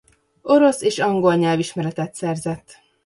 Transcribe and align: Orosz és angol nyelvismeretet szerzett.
Orosz 0.41 0.81
és 0.81 0.99
angol 0.99 1.35
nyelvismeretet 1.35 2.15
szerzett. 2.15 2.75